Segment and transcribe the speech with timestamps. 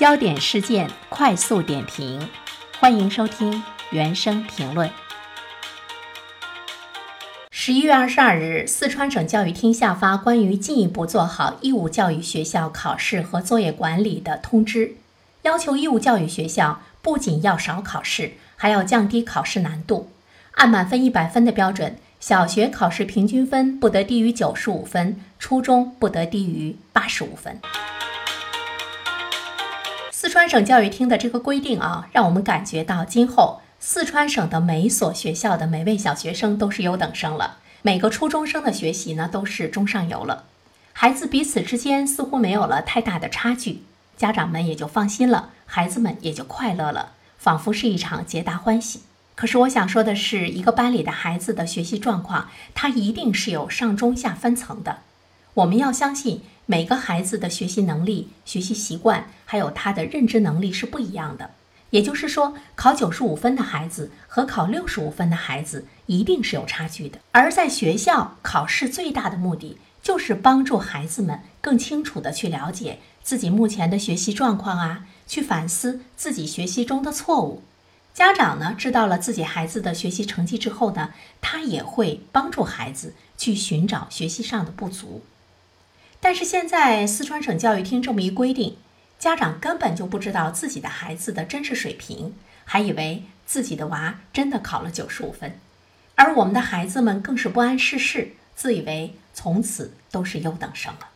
[0.00, 2.26] 焦点事件快速点评，
[2.78, 4.90] 欢迎收听原声评论。
[7.50, 14.94] 十一月二十二日，四川省教育厅下发关于进一步做好义务教育学校考试和作业管理的通知，
[15.42, 20.10] 要求义务教育学校不仅要少考试，还要降低考试难度。
[20.52, 27.60] 按满分一百分的标准，小学考试平均分不得低于九十五分，初中不得低于八十五分。
[30.20, 40.44] 四川省教育厅的这个规定啊，让我们感觉到今后四川省的每所学校的每位小学生都是优等生了，每个初中生的学习呢都是中上游了，
[40.92, 43.84] 孩子彼此之间似乎没有了太大的差距，
[44.18, 49.00] 家长们也就放心了，孩子们也就快乐了，仿佛是一场皆大欢喜。
[49.34, 54.98] 可是我想说的是，一个班里的孩子的学习状况，他一定是有上中下分层的，
[55.54, 56.42] 我们要相信。
[56.70, 61.50] 每个孩子的学习能力、学习习惯，还有他的认知能力是不一样的。
[61.90, 67.18] 也就是说，考九十五分的孩子和考六十五分的孩子一定是有差距的。
[67.32, 77.64] 而在学校考试最大的目的，就是帮助孩子们更清楚地去了解自己目前的学习状况啊，去反思自己学习中的错误。
[78.14, 85.24] 家长呢，知道了自己孩子的学习成绩之后呢，他也会帮助孩子去寻找学习上的不足。
[86.20, 88.76] 但是现在四川省教育厅这么一规定，
[89.18, 95.58] 家长根本就不知道自己的孩子的真实水平，还以为自己的娃真的考了九十五分，
[96.16, 101.08] 而我们的孩子们更是不谙世事，自以为从此都是优等生了。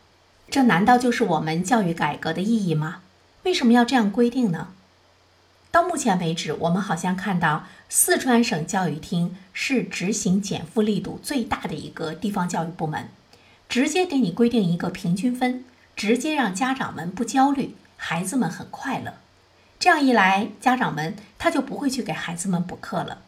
[0.49, 3.01] 这难道就是我们教育改革的意义吗？
[3.43, 4.69] 为什么要这样规定呢？
[5.71, 13.09] 到目前为止，我们好像看到四川省教育厅是执行减负力度最大的一个地方教育部门。
[13.67, 19.15] 直接给你规定一个平均分，直接让家长们不焦虑，孩子们很快乐。
[19.77, 23.19] 这样一来，家长们他就不会去给孩子们补课了。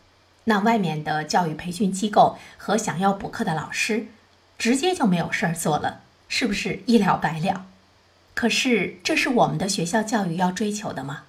[0.46, 4.08] 那外面的教育培训机构和想要补课的老师，
[4.58, 6.00] 直接就没有事儿做了，
[6.30, 7.66] 是不是一了百了？
[8.34, 11.24] 可是，这是我们的学校教育要追求的吗？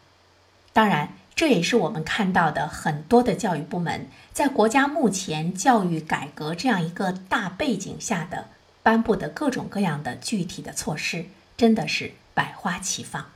[0.72, 8.46] 当然，这也是我们看到的很多的教育部门在国家目前教育改革这样一个大背景下的。
[8.88, 11.26] 颁布的各种各样的具体的措施，
[11.58, 13.26] 真的是百花齐放。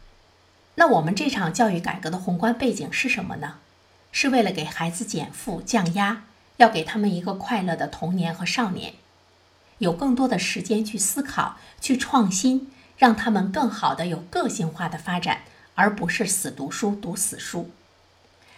[0.77, 3.57] 那我们这场教育改革的宏观背景是什么呢？
[4.13, 6.23] 是为了给孩子减负降压，
[6.57, 8.95] 要给他们一个快乐的童年和少年，
[9.77, 15.43] 有更多的时间去思考、去创新，让他们更好的有个性化的发展，
[15.75, 17.71] 而不是死读书、读死书。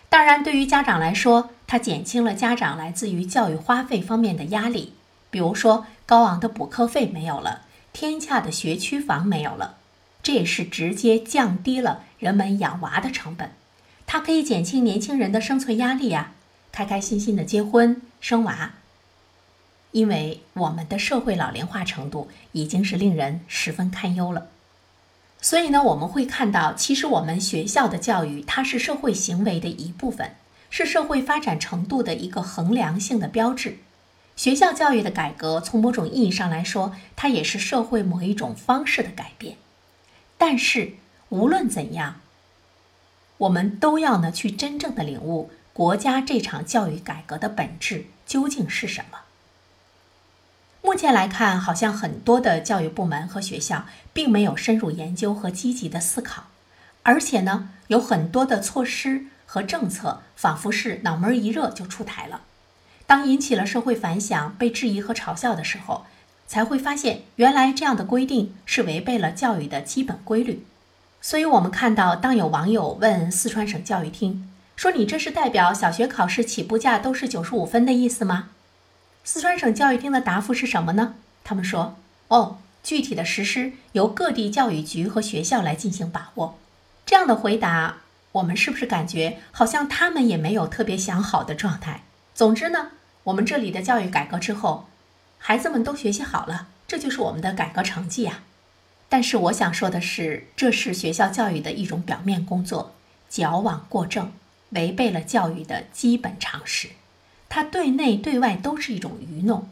[0.08, 4.94] 当然，对于家长来说，它减轻了家长来自于教育花费方面的压力。
[5.34, 7.62] 比如说，高昂的补课费没有了，
[7.92, 9.78] 天价的学区房没有了，
[10.22, 13.50] 这也是直接降低了人们养娃的成本。
[14.06, 16.34] 它可以减轻年轻人的生存压力呀，
[16.70, 18.74] 开开心心的结婚生娃。
[19.90, 24.46] 因为我们的社会老龄化程度已经是令人十分堪忧了，
[25.40, 30.36] 所以呢，我们会看到，其实我们学校的教育它是社会行为的一部分，
[30.70, 33.78] 是社会发展程度的一个衡量性的标志。
[34.36, 39.56] 学校教育的改革，从某种意义上来说，它也是社会某一种方式的改变。
[40.36, 40.94] 但是，
[41.28, 42.20] 无论怎样，
[43.38, 49.18] 我们都要呢去真正的领悟国家这场教育改革的本质究竟是什么。
[50.82, 56.48] 目前来看，好像很多的教育部门和学校并没有深入研究和积极的思考，
[57.04, 62.42] 而且呢，有很多的措施和政策，仿佛是脑门一热就出台了。
[63.14, 66.04] 当引起了社会反响、被质疑和嘲笑的时候，
[66.48, 70.66] 才会发现原来这样的规定是违背了教育的基本规律。
[71.20, 78.48] 所以，我们看到，当有网友问四川省教育厅说：“你这是代表小学考试起步价都是九十五分的意思吗？”
[79.22, 81.14] 四川省教育厅的答复是什么呢？
[81.44, 81.94] 他们说
[82.26, 86.58] ：“哦，具体的实施由各地教育局和学校来进行把握。”
[87.06, 87.98] 这样的回答，
[88.32, 92.02] 我们是不是感觉好像他们也没有特别想好的状态？
[92.34, 92.88] 总之呢，
[93.24, 94.86] 我们这里的教育改革之后，
[95.38, 98.42] 孩子们都学习好了，这就是我们的改革成绩呀。
[99.08, 102.94] 但是我想说的是，这是学校教育的一种表面工作，
[103.30, 104.32] 矫枉过正，
[104.70, 106.90] 违背了教育的基本常识。
[107.48, 109.68] 它对内对外都是一种愚弄。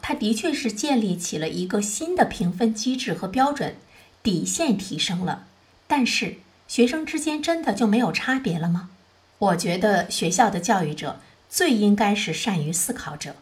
[0.00, 3.74] 它的确是建立起了一个新的评分机制和标准，
[4.22, 5.46] 底线提升了，
[5.88, 6.36] 但是
[6.68, 8.90] 学生之间真的就没有差别了吗？
[9.38, 11.20] 我觉得学校的教育者。
[11.48, 13.36] 最应该是善于思考者。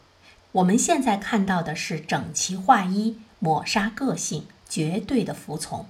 [0.53, 5.87] 我们现在看到的是整齐划一、抹杀个性、绝对的服从。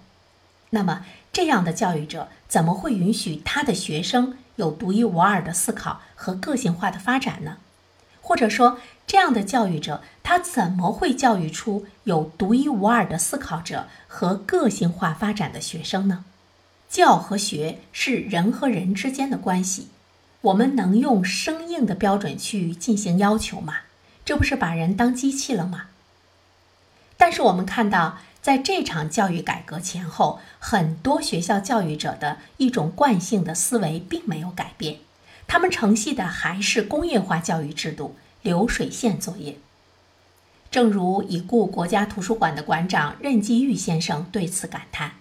[0.71, 7.59] 那么，这样的教育者怎么会允许他的学生有独一无二的思考和个性化的发展呢？
[8.21, 16.25] 或者说，这样的教育者他怎么会教育出有独一无二的思考者和个性化发展的学生呢？
[16.89, 19.89] 教和学是人和人之间的关系，
[20.47, 23.79] 我们能用生硬的标准去进行要求吗？
[24.25, 25.87] 这不是把人当机器了吗？
[27.17, 28.19] 但是我们看到。
[28.47, 34.99] 在这场教育改革前后，很多学校教育者的一种惯性的思维并没有改变，
[35.49, 39.57] 他们承袭的还是工业化教育制度、流水线作业。
[40.71, 45.15] 正如已故国家图书馆的馆长任继玉先生对此感叹：“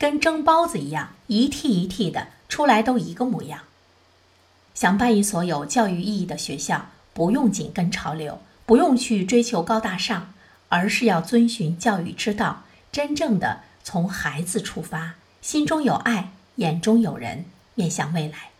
[0.00, 3.64] 跟蒸包子一样，一屉一屉的出来都一个模样。”
[4.74, 10.32] 想办一所有教育意义的学校，不用紧跟潮流，不用去追求高大上。
[10.72, 12.62] 而是要遵循教育之道，
[12.92, 17.44] 真正的从孩子出发，心中有爱，眼中有人，
[17.74, 18.50] 面向未来。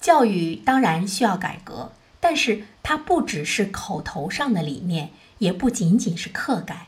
[0.00, 6.86] 教育当然需要改革，但是它不只是口头上的理念，也不仅仅是课改，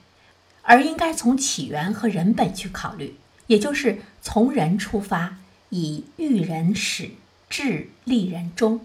[0.63, 3.19] 而应该从起源和人本去考虑，
[3.49, 5.37] 也就是从人出发，
[5.69, 7.11] 以育人始，
[7.49, 8.81] 至利人中。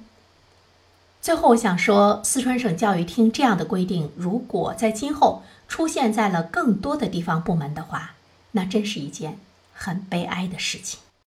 [1.21, 8.15] 最后，我想说，四川省教育厅这样的规定，如果在今后出现在了更多的地方部门的话，
[8.51, 9.39] 那真是一件
[9.73, 10.99] 很悲哀的事情。